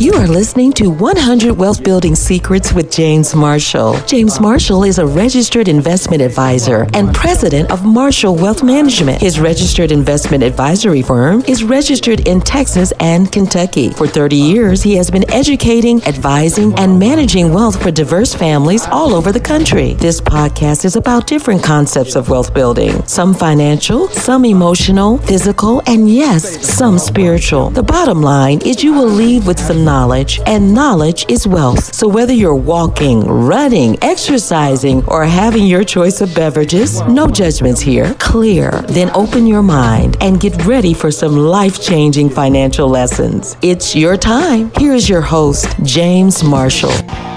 [0.00, 3.96] You are listening to 100 Wealth Building Secrets with James Marshall.
[4.06, 9.22] James Marshall is a registered investment advisor and president of Marshall Wealth Management.
[9.22, 13.90] His registered investment advisory firm is registered in Texas and Kentucky.
[13.90, 19.14] For 30 years, he has been educating, advising, and managing wealth for diverse families all
[19.14, 19.94] over the country.
[19.94, 26.10] This podcast is about different concepts of wealth building some financial, some emotional, physical, and
[26.10, 27.70] yes, some spiritual.
[27.70, 31.94] The bottom line is you will leave with some knowledge, and knowledge is wealth.
[31.94, 38.14] So whether you're walking, running, exercising, or having your choice of beverages, no judgments here.
[38.18, 38.70] Clear.
[38.88, 43.56] Then open your mind and get ready for some life changing financial lessons.
[43.62, 44.70] It's your time.
[44.76, 47.33] Here's your host, James Marshall.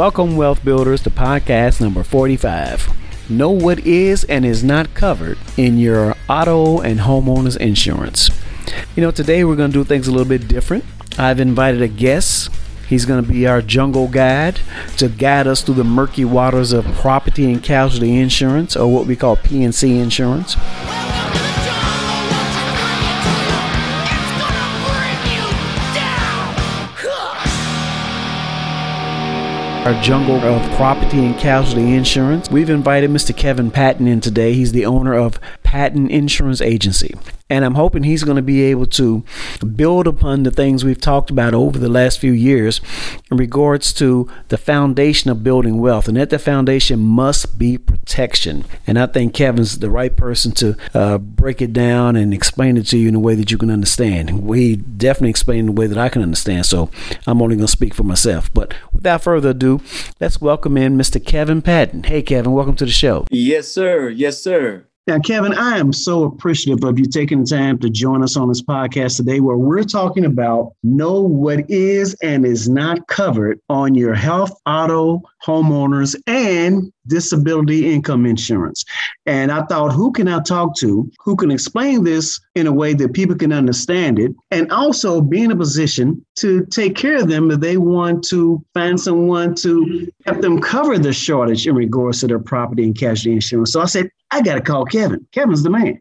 [0.00, 3.30] Welcome, Wealth Builders, to podcast number 45.
[3.30, 8.30] Know what is and is not covered in your auto and homeowners insurance.
[8.96, 10.86] You know, today we're going to do things a little bit different.
[11.18, 12.48] I've invited a guest.
[12.88, 14.60] He's going to be our jungle guide
[14.96, 19.16] to guide us through the murky waters of property and casualty insurance, or what we
[19.16, 20.56] call P&C insurance.
[29.86, 32.50] Our jungle of property and casualty insurance.
[32.50, 33.34] We've invited Mr.
[33.34, 34.52] Kevin Patton in today.
[34.52, 37.14] He's the owner of Patton Insurance Agency.
[37.48, 39.22] And I'm hoping he's going to be able to
[39.76, 42.80] build upon the things we've talked about over the last few years
[43.30, 46.08] in regards to the foundation of building wealth.
[46.08, 48.64] And that the foundation must be protection.
[48.84, 52.88] And I think Kevin's the right person to uh, break it down and explain it
[52.88, 54.42] to you in a way that you can understand.
[54.42, 56.66] We definitely explain in a way that I can understand.
[56.66, 56.90] So
[57.28, 58.52] I'm only going to speak for myself.
[58.52, 59.80] But without further ado,
[60.18, 61.24] let's welcome in Mr.
[61.24, 62.02] Kevin Patton.
[62.02, 63.24] Hey, Kevin, welcome to the show.
[63.30, 64.08] Yes, sir.
[64.08, 64.86] Yes, sir.
[65.06, 68.48] Now, Kevin, I am so appreciative of you taking the time to join us on
[68.48, 73.94] this podcast today, where we're talking about know what is and is not covered on
[73.94, 78.84] your health, auto, homeowners, and disability income insurance.
[79.26, 82.94] And I thought, who can I talk to who can explain this in a way
[82.94, 87.28] that people can understand it and also be in a position to take care of
[87.28, 92.20] them if they want to find someone to help them cover the shortage in regards
[92.20, 93.72] to their property and casualty insurance.
[93.72, 95.26] So I said, I got to call Kevin.
[95.32, 95.98] Kevin's the man.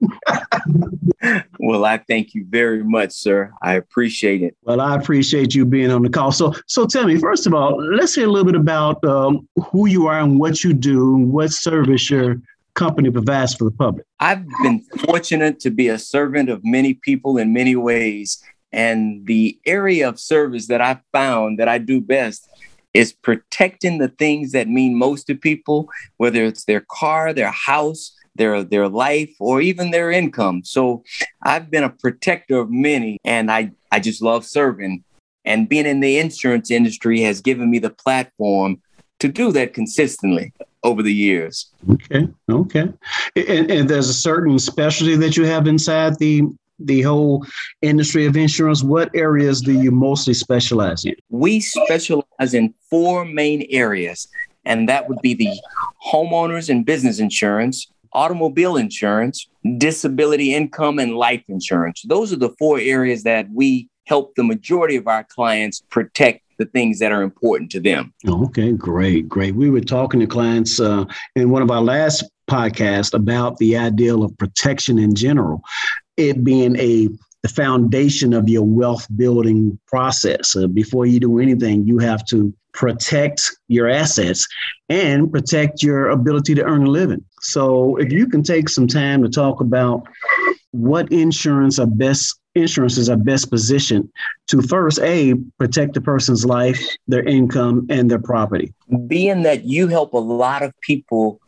[1.60, 3.52] well, I thank you very much, sir.
[3.62, 4.56] I appreciate it.
[4.64, 6.32] Well, I appreciate you being on the call.
[6.32, 9.47] So, so tell me, first of all, let's hear a little bit about uh, um,
[9.72, 12.41] who you are and what you do, what service your
[12.73, 14.06] company provides for the public.
[14.19, 18.44] I've been fortunate to be a servant of many people in many ways.
[18.72, 22.47] And the area of service that I found that I do best
[22.94, 28.16] is protecting the things that mean most to people, whether it's their car, their house,
[28.35, 30.63] their their life or even their income.
[30.63, 31.03] So
[31.44, 35.03] I've been a protector of many and I I just love serving
[35.46, 38.81] and being in the insurance industry has given me the platform
[39.19, 40.53] to do that consistently
[40.84, 41.72] over the years.
[41.91, 42.28] Okay.
[42.50, 42.94] Okay.
[43.35, 46.44] And, and there's a certain specialty that you have inside the
[46.80, 47.46] the whole
[47.81, 51.16] industry of insurance, what areas do you mostly specialize in?
[51.29, 54.28] We specialize in four main areas,
[54.66, 55.52] and that would be the
[56.09, 59.47] homeowners and business insurance, automobile insurance,
[59.78, 62.02] disability income, and life insurance.
[62.08, 66.66] Those are the four areas that we help the majority of our clients protect the
[66.66, 68.14] things that are important to them.
[68.28, 69.56] Okay, great, great.
[69.56, 71.06] We were talking to clients uh,
[71.36, 75.62] in one of our last podcasts about the ideal of protection in general,
[76.18, 77.09] it being a
[77.42, 80.58] the foundation of your wealth building process.
[80.58, 84.46] Uh, before you do anything, you have to protect your assets
[84.90, 87.24] and protect your ability to earn a living.
[87.41, 90.06] So if you can take some time to talk about
[90.72, 94.09] what insurance are best insurances are best positioned
[94.47, 98.73] to first a protect the person's life, their income, and their property.
[99.08, 101.41] Being that you help a lot of people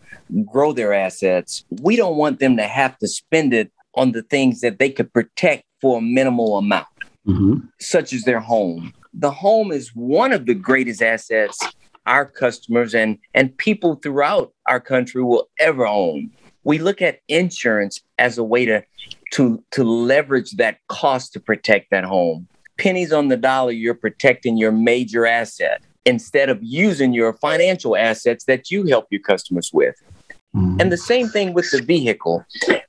[0.45, 4.61] grow their assets, we don't want them to have to spend it on the things
[4.61, 6.87] that they could protect for a minimal amount,
[7.27, 7.59] mm-hmm.
[7.79, 8.93] such as their home.
[9.13, 11.59] The home is one of the greatest assets
[12.05, 16.31] our customers and, and people throughout our country will ever own.
[16.63, 18.83] We look at insurance as a way to,
[19.31, 22.47] to, to leverage that cost to protect that home.
[22.77, 28.45] Pennies on the dollar, you're protecting your major asset instead of using your financial assets
[28.45, 29.95] that you help your customers with.
[30.55, 30.81] Mm-hmm.
[30.81, 32.45] And the same thing with the vehicle.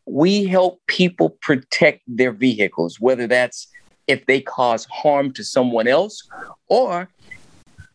[0.07, 3.69] We help people protect their vehicles, whether that's
[4.09, 6.29] if they cause harm to someone else
[6.69, 7.09] or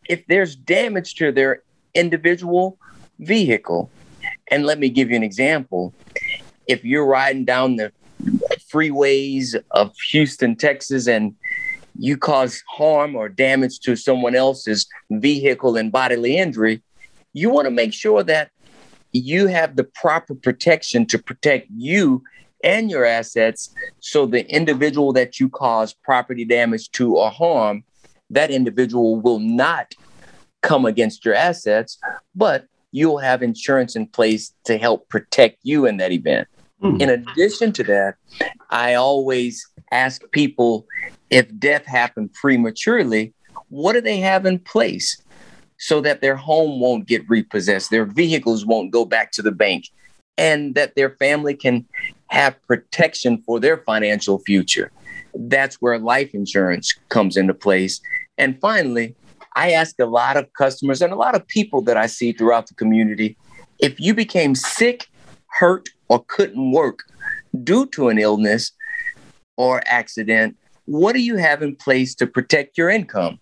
[0.07, 2.77] if there's damage to their individual
[3.19, 3.89] vehicle.
[4.49, 5.93] And let me give you an example.
[6.67, 7.91] If you're riding down the
[8.71, 11.35] freeways of Houston, Texas, and
[11.97, 16.81] you cause harm or damage to someone else's vehicle and bodily injury,
[17.33, 18.51] you want to make sure that
[19.13, 22.23] you have the proper protection to protect you
[22.63, 27.83] and your assets so the individual that you cause property damage to or harm
[28.29, 29.93] that individual will not
[30.61, 31.99] come against your assets
[32.35, 36.47] but you'll have insurance in place to help protect you in that event
[36.81, 37.01] mm.
[37.01, 38.15] in addition to that
[38.69, 40.85] i always ask people
[41.29, 43.33] if death happened prematurely
[43.69, 45.21] what do they have in place
[45.77, 49.89] so that their home won't get repossessed, their vehicles won't go back to the bank,
[50.37, 51.85] and that their family can
[52.27, 54.91] have protection for their financial future.
[55.33, 58.01] That's where life insurance comes into place.
[58.37, 59.15] And finally,
[59.55, 62.67] I ask a lot of customers and a lot of people that I see throughout
[62.67, 63.37] the community
[63.79, 65.07] if you became sick,
[65.59, 67.03] hurt, or couldn't work
[67.63, 68.71] due to an illness
[69.57, 70.55] or accident,
[70.85, 73.39] what do you have in place to protect your income?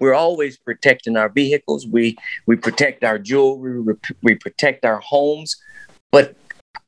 [0.00, 1.86] we're always protecting our vehicles.
[1.86, 2.16] We
[2.46, 3.80] we protect our jewelry.
[3.80, 5.56] We, we protect our homes,
[6.10, 6.36] but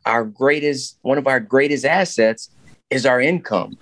[0.04, 2.50] our greatest one of our greatest assets
[2.90, 3.78] is our income.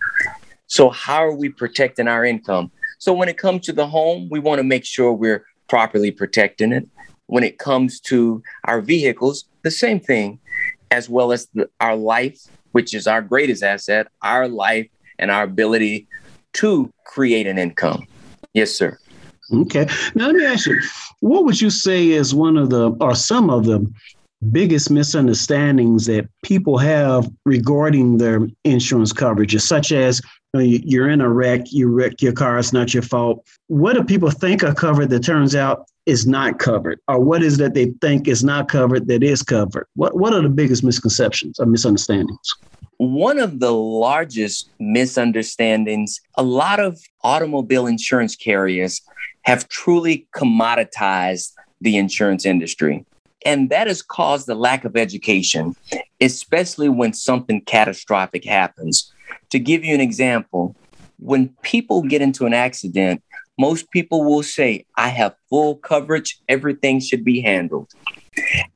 [0.66, 2.70] So how are we protecting our income?
[2.98, 6.72] So when it comes to the home, we want to make sure we're properly protecting
[6.72, 6.88] it.
[7.26, 10.38] When it comes to our vehicles, the same thing,
[10.94, 12.38] as well as the, our life,
[12.72, 14.88] which is our greatest asset, our life
[15.18, 16.06] and our ability
[16.54, 18.06] to create an income.
[18.52, 18.96] Yes, sir.
[19.52, 19.86] Okay.
[20.14, 20.80] Now let me ask you,
[21.20, 23.78] what would you say is one of the or some of the
[24.50, 30.20] biggest misunderstandings that people have regarding their insurance coverages, such as
[30.54, 33.46] you're in a wreck, you wreck your car, it's not your fault.
[33.66, 37.00] What do people think are covered that turns out is not covered?
[37.08, 39.86] Or what is that they think is not covered that is covered?
[39.94, 42.54] What what are the biggest misconceptions or misunderstandings?
[42.98, 49.00] One of the largest misunderstandings, a lot of automobile insurance carriers
[49.42, 53.04] have truly commoditized the insurance industry.
[53.44, 55.74] And that has caused a lack of education,
[56.20, 59.12] especially when something catastrophic happens.
[59.50, 60.74] To give you an example,
[61.18, 63.22] when people get into an accident,
[63.58, 67.92] most people will say, I have full coverage, everything should be handled.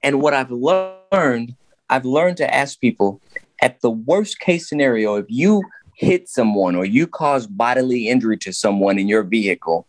[0.03, 1.57] And what I've learned,
[1.91, 3.21] I've learned to ask people
[3.61, 5.63] at the worst case scenario, if you
[5.95, 9.87] hit someone or you cause bodily injury to someone in your vehicle,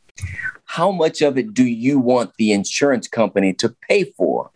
[0.66, 4.50] how much of it do you want the insurance company to pay for?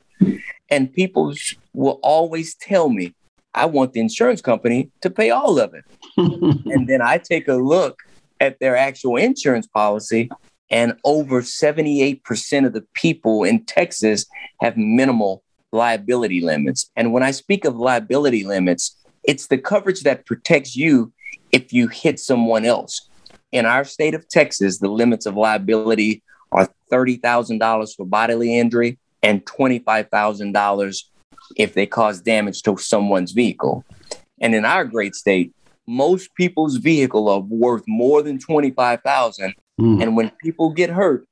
[0.70, 1.34] And people
[1.74, 3.14] will always tell me,
[3.54, 5.86] I want the insurance company to pay all of it.
[6.18, 8.00] and then I take a look
[8.40, 10.30] at their actual insurance policy,
[10.70, 14.26] and over 78% of the people in Texas
[14.62, 16.90] have minimal liability limits.
[16.96, 21.14] And when I speak of liability limits, it's the coverage that protects you
[21.52, 23.10] if you hit someone else
[23.54, 29.46] in our state of Texas, the limits of liability are $30,000 for bodily injury and
[29.46, 31.04] $25,000
[31.56, 33.84] if they cause damage to someone's vehicle.
[34.40, 35.54] And in our great state,
[35.88, 40.02] most people's vehicle are worth more than 25,000 mm.
[40.02, 41.28] and when people get hurt,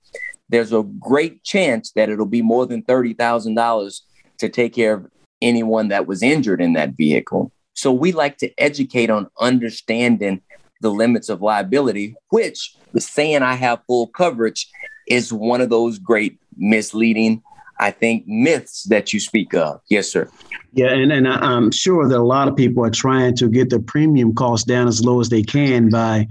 [0.50, 4.02] there's a great chance that it'll be more than $30,000
[4.40, 5.08] to take care of
[5.42, 7.52] anyone that was injured in that vehicle.
[7.74, 10.42] So we like to educate on understanding
[10.82, 14.68] the limits of liability, which the saying I have full coverage
[15.08, 17.42] is one of those great misleading,
[17.82, 19.82] I think, myths that you speak of.
[19.90, 20.30] Yes, sir.
[20.74, 23.80] Yeah, and, and I'm sure that a lot of people are trying to get the
[23.80, 26.28] premium costs down as low as they can by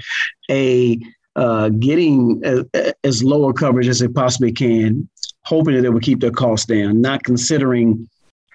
[0.50, 0.98] a
[1.36, 5.08] uh, getting a, as lower coverage as they possibly can,
[5.44, 8.08] hoping that it will keep their costs down, not considering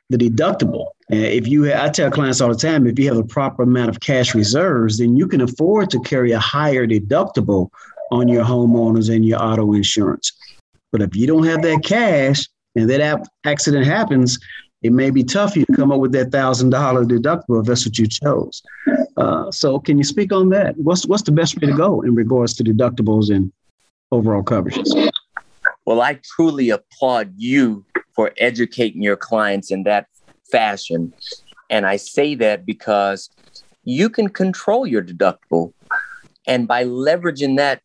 [0.10, 0.88] the deductible.
[1.12, 3.90] Uh, if you, I tell clients all the time, if you have a proper amount
[3.90, 7.70] of cash reserves, then you can afford to carry a higher deductible
[8.12, 10.32] on your homeowners and your auto insurance.
[10.92, 14.38] But if you don't have that cash and that accident happens,
[14.84, 17.66] it may be tough for you to come up with that thousand dollar deductible if
[17.66, 18.62] that's what you chose.
[19.18, 20.78] Uh, so, can you speak on that?
[20.78, 23.52] What's what's the best way to go in regards to deductibles and
[24.12, 25.10] overall coverages?
[25.86, 30.08] Well, I truly applaud you for educating your clients in that
[30.52, 31.14] fashion.
[31.70, 33.30] And I say that because
[33.84, 35.74] you can control your deductible.
[36.48, 37.82] And by leveraging that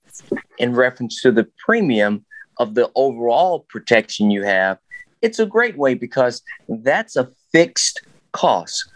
[0.58, 2.24] in reference to the premium
[2.60, 4.78] of the overall protection you have,
[5.22, 8.02] it's a great way because that's a fixed
[8.32, 8.88] cost.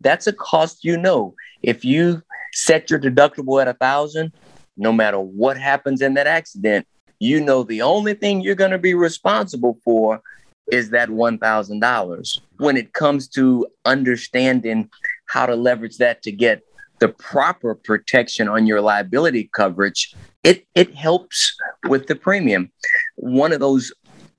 [0.00, 1.34] That's a cost you know.
[1.62, 2.22] If you
[2.52, 4.32] set your deductible at a thousand,
[4.76, 6.86] no matter what happens in that accident,
[7.18, 10.22] you know the only thing you're going to be responsible for
[10.70, 12.40] is that $1,000.
[12.58, 14.88] When it comes to understanding
[15.26, 16.62] how to leverage that to get
[17.00, 21.56] the proper protection on your liability coverage, it, it helps
[21.88, 22.70] with the premium.
[23.16, 23.92] One of those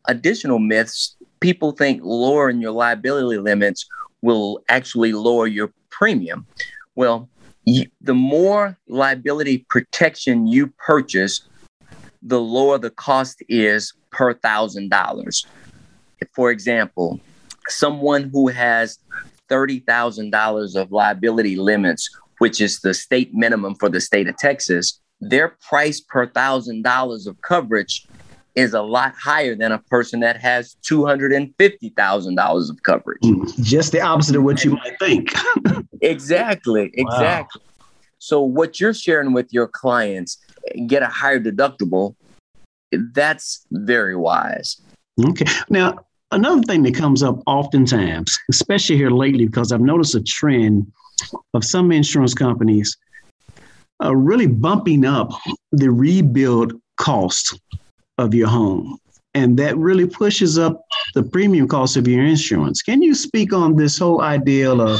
[0.07, 3.87] additional myths people think lowering your liability limits
[4.21, 6.45] will actually lower your premium.
[6.95, 7.29] Well,
[8.01, 11.41] the more liability protection you purchase,
[12.21, 15.45] the lower the cost is per thousand dollars.
[16.33, 17.19] For example,
[17.67, 18.99] someone who has
[19.49, 25.49] $30,000 of liability limits, which is the state minimum for the state of Texas, their
[25.67, 28.07] price per thousand dollars of coverage
[28.55, 33.19] is a lot higher than a person that has $250,000 of coverage.
[33.23, 33.45] Hmm.
[33.61, 35.31] Just the opposite of what you might think.
[36.01, 37.61] exactly, exactly.
[37.63, 37.85] Wow.
[38.17, 40.37] So what you're sharing with your clients,
[40.87, 42.15] get a higher deductible,
[42.91, 44.81] that's very wise.
[45.23, 45.45] Okay.
[45.69, 45.99] Now,
[46.31, 50.91] another thing that comes up oftentimes, especially here lately, because I've noticed a trend
[51.53, 52.97] of some insurance companies
[54.03, 55.31] uh, really bumping up
[55.71, 57.59] the rebuild cost
[58.17, 58.97] of your home.
[59.33, 62.81] And that really pushes up the premium cost of your insurance.
[62.81, 64.99] Can you speak on this whole idea of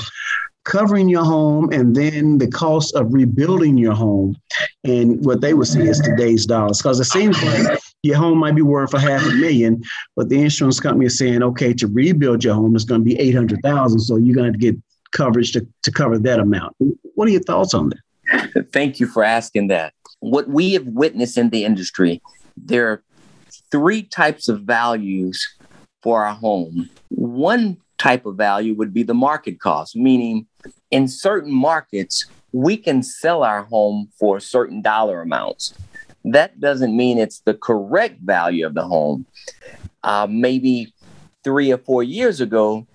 [0.66, 4.36] covering your home and then the cost of rebuilding your home
[4.84, 8.56] and what they would see as today's dollars because it seems like your home might
[8.56, 9.82] be worth a half a million
[10.16, 13.20] but the insurance company is saying okay to rebuild your home is going to be
[13.20, 14.76] 800000 so you're going to get
[15.12, 16.76] coverage to, to cover that amount
[17.16, 21.38] what are your thoughts on that thank you for asking that what we have witnessed
[21.38, 22.22] in the industry
[22.58, 23.04] there are
[23.72, 25.46] three types of values
[26.02, 30.48] for our home one type of value would be the market cost, meaning
[30.90, 35.76] in certain markets, we can sell our home for certain dollar amounts.
[36.26, 39.26] That doesn't mean it's the correct value of the home.
[40.04, 40.94] Uh, maybe
[41.44, 42.88] three or four years ago,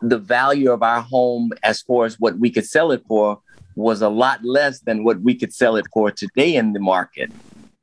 [0.00, 3.40] the value of our home, as far as what we could sell it for,
[3.76, 7.30] was a lot less than what we could sell it for today in the market.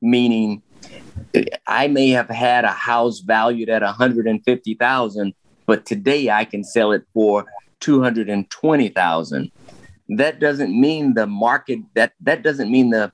[0.01, 0.62] Meaning,
[1.65, 5.33] I may have had a house valued at 150,000
[5.67, 7.45] but today I can sell it for
[7.81, 9.51] 220,000.
[10.09, 13.12] That doesn't mean the market that that doesn't mean the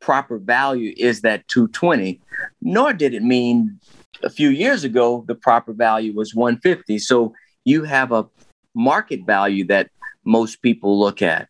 [0.00, 2.20] proper value is that 220,
[2.60, 3.78] nor did it mean
[4.24, 6.98] a few years ago the proper value was 150.
[6.98, 8.26] So you have a
[8.74, 9.90] market value that
[10.24, 11.48] most people look at.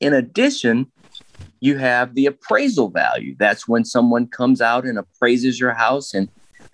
[0.00, 0.90] In addition,
[1.60, 3.36] you have the appraisal value.
[3.38, 6.28] That's when someone comes out and appraises your house and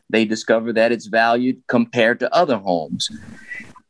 [0.09, 3.11] they discover that it's valued compared to other homes.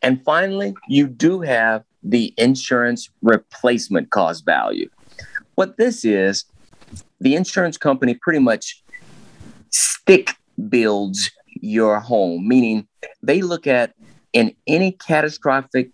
[0.03, 4.89] And finally, you do have the insurance replacement cost value.
[5.57, 6.45] What this is,
[7.21, 8.83] the insurance company pretty much
[9.71, 10.37] stick
[10.69, 12.87] builds your home, meaning
[13.23, 13.95] they look at
[14.33, 15.91] in any catastrophic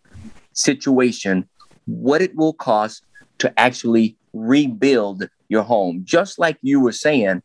[0.53, 1.49] situation
[1.87, 3.05] what it will cost
[3.39, 6.03] to actually rebuild your home.
[6.05, 7.43] Just like you were saying,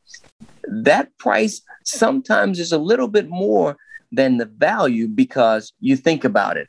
[0.68, 3.78] that price sometimes is a little bit more
[4.12, 6.68] than the value because you think about it.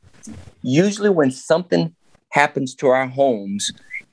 [0.63, 1.95] Usually, when something
[2.31, 3.71] happens to our homes,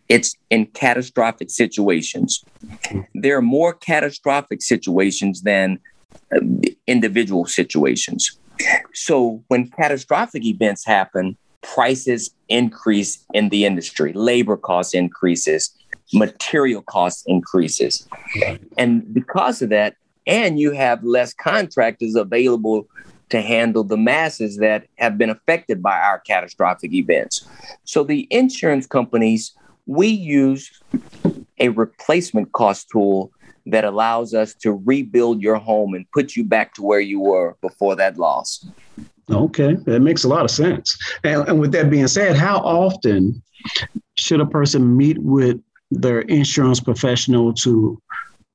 [0.08, 2.44] it's in catastrophic situations.
[3.14, 5.80] There are more catastrophic situations than
[6.88, 8.38] individual situations.
[8.94, 15.76] So, when catastrophic events happen, prices increase in the industry, labor costs increases,
[16.14, 18.08] material costs increases.
[18.78, 19.96] And because of that,
[20.28, 22.88] and you have less contractors available
[23.30, 27.48] to handle the masses that have been affected by our catastrophic events.
[27.84, 29.54] So the insurance companies,
[29.88, 30.72] we use
[31.60, 33.32] a replacement cost tool
[33.66, 37.56] that allows us to rebuild your home and put you back to where you were
[37.62, 38.66] before that loss.
[39.30, 40.98] Okay, that makes a lot of sense.
[41.24, 43.42] And, and with that being said, how often
[44.16, 45.60] should a person meet with
[45.92, 48.02] their insurance professional to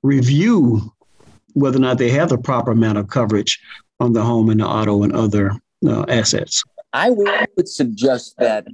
[0.02, 0.92] review
[1.54, 3.60] whether or not they have the proper amount of coverage
[3.98, 5.52] on the home and the auto and other
[5.86, 6.62] uh, assets.
[6.92, 8.66] I would suggest that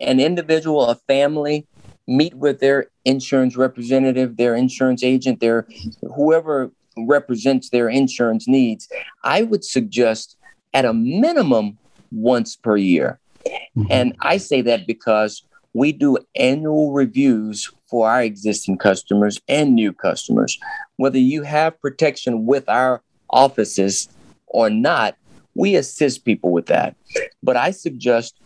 [0.00, 1.66] an individual, a family,
[2.06, 5.66] meet with their insurance representative, their insurance agent, their
[6.14, 8.88] whoever represents their insurance needs.
[9.24, 10.36] I would suggest
[10.72, 11.78] at a minimum
[12.12, 13.18] once per year.
[13.46, 13.84] Mm-hmm.
[13.90, 19.92] And I say that because we do annual reviews for our existing customers and new
[19.92, 20.58] customers.
[20.96, 24.08] Whether you have protection with our offices
[24.46, 25.16] or not,
[25.54, 26.96] we assist people with that.
[27.42, 28.36] But I suggest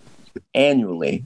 [0.55, 1.25] annually.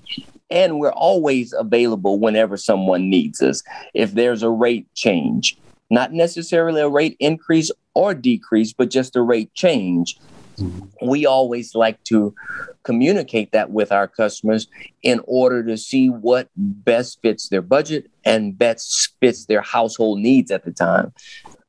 [0.51, 3.63] And we're always available whenever someone needs us.
[3.95, 5.59] If there's a rate change,
[5.91, 10.19] not necessarily a rate increase or decrease, but just a rate change,
[10.57, 11.09] mm-hmm.
[11.09, 12.35] we always like to
[12.83, 14.69] communicate that with our customers
[15.03, 20.51] in order to see what best fits their budget and best fits their household needs
[20.51, 21.13] at the time.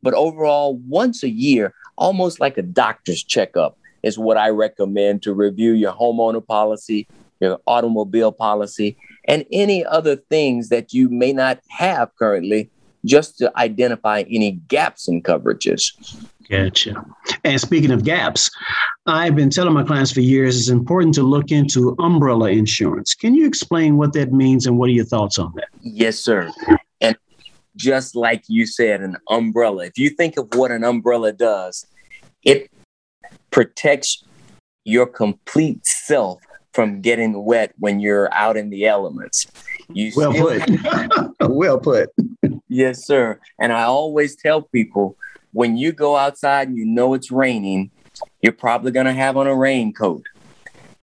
[0.01, 5.33] But overall, once a year, almost like a doctor's checkup, is what I recommend to
[5.33, 7.07] review your homeowner policy,
[7.45, 8.97] your automobile policy,
[9.27, 12.69] and any other things that you may not have currently,
[13.05, 15.91] just to identify any gaps in coverages.
[16.49, 17.03] Gotcha.
[17.43, 18.51] And speaking of gaps,
[19.07, 23.13] I've been telling my clients for years it's important to look into umbrella insurance.
[23.13, 25.67] Can you explain what that means and what are your thoughts on that?
[25.81, 26.51] Yes, sir.
[27.01, 27.15] And
[27.75, 31.85] just like you said, an umbrella, if you think of what an umbrella does,
[32.43, 32.69] it
[33.49, 34.23] protects
[34.83, 36.41] your complete self
[36.75, 39.47] from getting wet when you're out in the elements.
[39.87, 41.39] You well put.
[41.49, 42.09] well put.
[42.67, 43.39] Yes, sir.
[43.57, 45.17] And I always tell people
[45.53, 47.91] when you go outside and you know it's raining,
[48.41, 50.25] you're probably going to have on a raincoat.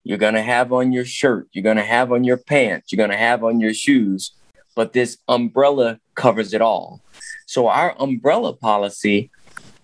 [0.02, 1.46] You're going to have on your shirt.
[1.52, 2.90] You're going to have on your pants.
[2.90, 4.32] You're going to have on your shoes.
[4.74, 7.00] But this umbrella covers it all.
[7.46, 9.30] So, our umbrella policy,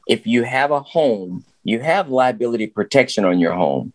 [0.08, 3.92] if you have a home, you have liability protection on your home.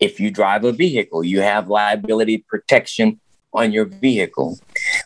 [0.00, 3.20] If you drive a vehicle, you have liability protection
[3.52, 4.58] on your vehicle.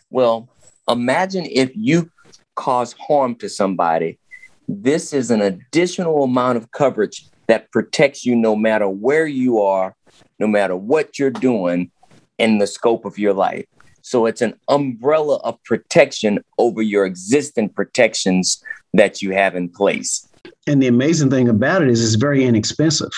[0.09, 0.49] Well,
[0.87, 2.11] imagine if you
[2.55, 4.19] cause harm to somebody
[4.67, 9.95] this is an additional amount of coverage that protects you no matter where you are,
[10.39, 11.91] no matter what you're doing
[12.37, 13.65] in the scope of your life.
[14.01, 18.61] So it's an umbrella of protection over your existing protections
[18.93, 20.27] that you have in place.
[20.67, 23.11] And the amazing thing about it is it's very inexpensive.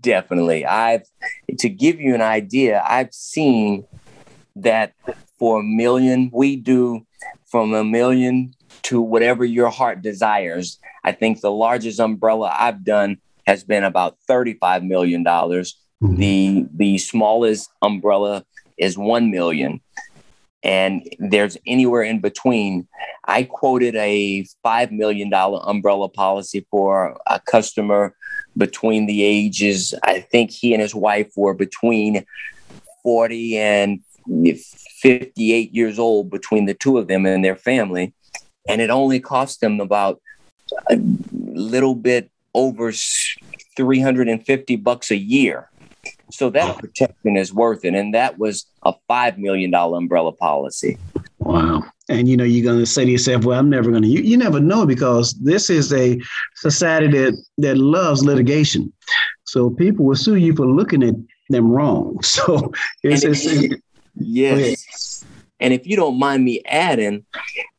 [0.00, 0.64] Definitely.
[0.66, 1.02] I've
[1.58, 3.86] to give you an idea, I've seen
[4.56, 4.94] that
[5.38, 7.06] for a million, we do
[7.46, 10.78] from a million to whatever your heart desires.
[11.02, 15.24] I think the largest umbrella I've done has been about $35 million.
[15.24, 16.16] Mm-hmm.
[16.16, 18.44] The the smallest umbrella
[18.76, 19.80] is 1 million.
[20.62, 22.88] And there's anywhere in between.
[23.26, 28.14] I quoted a $5 million umbrella policy for a customer
[28.56, 32.24] between the ages, I think he and his wife were between
[33.02, 34.00] 40 and
[35.00, 38.14] 58 years old between the two of them and their family
[38.68, 40.20] and it only cost them about
[40.90, 40.96] a
[41.32, 42.92] little bit over
[43.76, 45.70] 350 bucks a year.
[46.30, 47.94] So that protection is worth it.
[47.94, 50.98] And that was a $5 million umbrella policy.
[51.38, 51.84] Wow.
[52.08, 54.20] And you know, you're going to say to yourself, well, I'm never going to, you,
[54.20, 56.20] you never know because this is a
[56.54, 58.92] society that, that loves litigation.
[59.44, 61.14] So people will sue you for looking at
[61.48, 62.18] them wrong.
[62.22, 63.82] So it's, it's, it's
[64.16, 65.24] yes.
[65.60, 67.24] And if you don't mind me adding,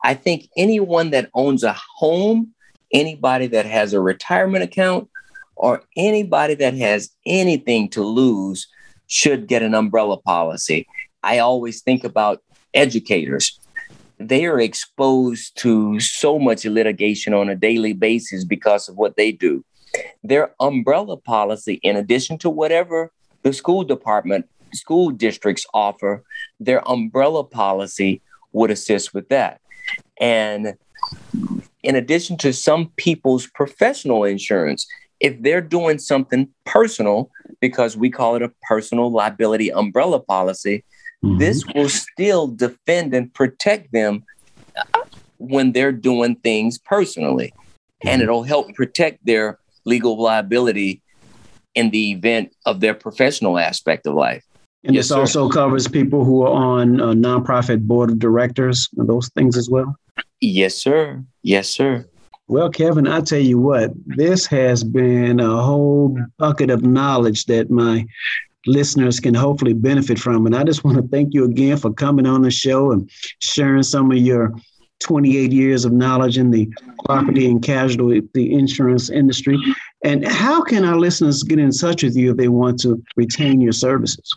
[0.03, 2.53] I think anyone that owns a home,
[2.91, 5.09] anybody that has a retirement account,
[5.55, 8.67] or anybody that has anything to lose
[9.07, 10.87] should get an umbrella policy.
[11.23, 12.41] I always think about
[12.73, 13.59] educators.
[14.19, 19.31] They are exposed to so much litigation on a daily basis because of what they
[19.31, 19.63] do.
[20.23, 23.11] Their umbrella policy, in addition to whatever
[23.43, 26.23] the school department school districts offer,
[26.59, 29.61] their umbrella policy would assist with that.
[30.19, 30.75] And
[31.83, 34.87] in addition to some people's professional insurance,
[35.19, 40.83] if they're doing something personal, because we call it a personal liability umbrella policy,
[41.23, 41.37] mm-hmm.
[41.37, 44.23] this will still defend and protect them
[45.37, 47.53] when they're doing things personally.
[47.55, 48.07] Mm-hmm.
[48.07, 51.01] And it'll help protect their legal liability
[51.75, 54.43] in the event of their professional aspect of life.
[54.83, 55.19] And yes, this sir.
[55.19, 59.69] also covers people who are on a nonprofit board of directors and those things as
[59.69, 59.95] well.
[60.41, 61.23] Yes, sir.
[61.41, 62.05] Yes, sir.
[62.47, 67.71] Well, Kevin, I tell you what, this has been a whole bucket of knowledge that
[67.71, 68.05] my
[68.67, 70.45] listeners can hopefully benefit from.
[70.45, 73.83] And I just want to thank you again for coming on the show and sharing
[73.83, 74.53] some of your
[74.99, 76.69] 28 years of knowledge in the
[77.05, 79.57] property and casualty insurance industry.
[80.03, 83.61] And how can our listeners get in touch with you if they want to retain
[83.61, 84.35] your services?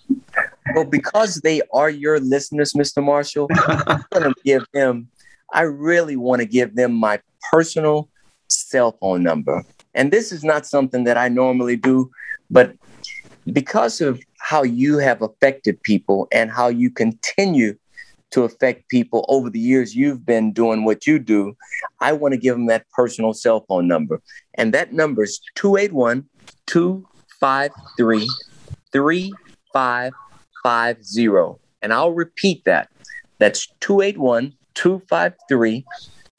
[0.74, 3.02] Well, because they are your listeners, Mr.
[3.02, 5.08] Marshall, I'm going to give them,
[5.52, 8.08] I really want to give them my personal
[8.48, 9.64] cell phone number.
[9.94, 12.10] And this is not something that I normally do,
[12.50, 12.74] but
[13.52, 17.76] because of how you have affected people and how you continue
[18.30, 21.56] to affect people over the years you've been doing what you do,
[22.00, 24.20] I want to give them that personal cell phone number.
[24.54, 26.26] And that number is 281
[26.66, 28.28] 253
[28.92, 31.60] 3550.
[31.80, 32.90] And I'll repeat that.
[33.38, 35.84] That's 281 253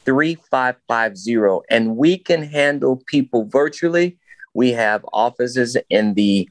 [0.05, 1.65] 3550.
[1.69, 4.17] And we can handle people virtually.
[4.53, 6.49] We have offices in the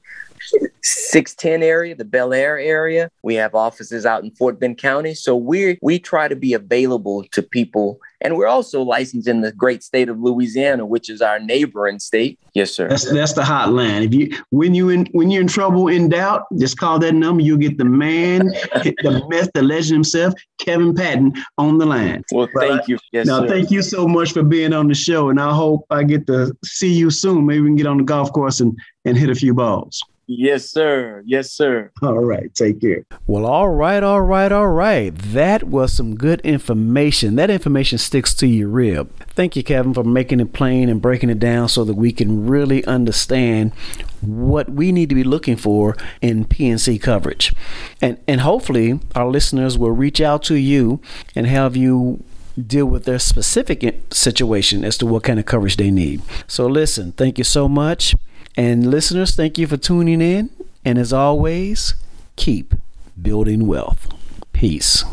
[0.82, 3.10] 610 area, the Bellaire area.
[3.22, 5.14] We have offices out in Fort Bend County.
[5.14, 8.00] So we we try to be available to people.
[8.20, 12.40] And we're also licensed in the great state of Louisiana, which is our neighboring state.
[12.52, 12.88] Yes, sir.
[12.88, 14.04] That's that's the hotline.
[14.04, 17.42] If you when you in when you're in trouble in doubt, just call that number.
[17.42, 22.24] You'll get the man, the myth, the legend himself, Kevin Patton, on the line.
[22.32, 22.98] Well, thank you.
[23.12, 23.48] Yes, now, sir.
[23.48, 26.56] thank you so much for being on the show, and I hope I get to
[26.64, 27.46] see you soon.
[27.46, 30.02] Maybe we can get on the golf course and and hit a few balls.
[30.30, 31.22] Yes, sir.
[31.24, 31.90] Yes, sir.
[32.02, 32.54] All right.
[32.54, 33.04] Take care.
[33.26, 35.10] Well, all right, all right, all right.
[35.10, 37.36] That was some good information.
[37.36, 39.10] That information sticks to your rib.
[39.30, 42.46] Thank you, Kevin, for making it plain and breaking it down so that we can
[42.46, 43.72] really understand
[44.20, 47.54] what we need to be looking for in P&C coverage.
[48.02, 51.00] And and hopefully our listeners will reach out to you
[51.34, 52.22] and have you
[52.66, 56.22] deal with their specific situation as to what kind of coverage they need.
[56.46, 58.14] So listen, thank you so much.
[58.56, 60.50] And listeners, thank you for tuning in.
[60.84, 61.94] And as always,
[62.36, 62.74] keep
[63.20, 64.08] building wealth.
[64.52, 65.04] Peace.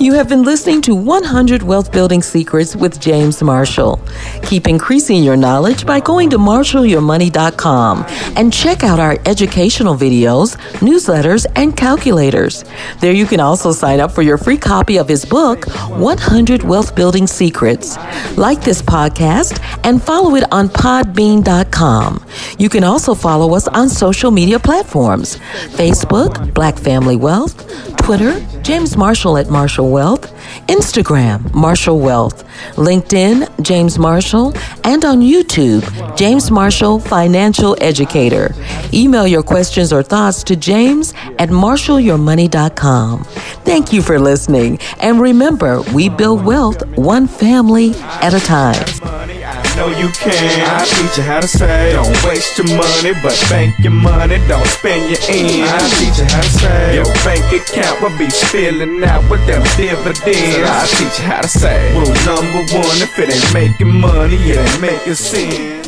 [0.00, 4.00] You have been listening to 100 Wealth Building Secrets with James Marshall.
[4.44, 11.44] Keep increasing your knowledge by going to marshallyourmoney.com and check out our educational videos, newsletters,
[11.54, 12.64] and calculators.
[13.00, 16.96] There you can also sign up for your free copy of his book, 100 Wealth
[16.96, 17.98] Building Secrets.
[18.38, 22.24] Like this podcast and follow it on podbean.com.
[22.58, 25.36] You can also follow us on social media platforms
[25.76, 27.66] Facebook, Black Family Wealth,
[27.98, 30.32] Twitter, James Marshall at Marshall Wealth,
[30.68, 32.44] Instagram, Marshall Wealth,
[32.76, 35.82] LinkedIn, James Marshall, and on YouTube,
[36.16, 38.54] James Marshall Financial Educator.
[38.92, 43.24] Email your questions or thoughts to james at marshallyourmoney.com.
[43.64, 44.78] Thank you for listening.
[45.00, 49.39] And remember, we build wealth one family at a time.
[49.80, 50.60] Know you can.
[50.68, 51.94] I teach you how to save.
[51.96, 54.36] Don't waste your money, but bank your money.
[54.46, 55.72] Don't spend your ends.
[55.72, 56.94] I teach you how to save.
[57.00, 60.68] Your bank account will be spilling out with them dividends.
[60.68, 61.96] I teach you how to save.
[61.96, 65.79] Rule number one, if it ain't making money, it ain't making sense.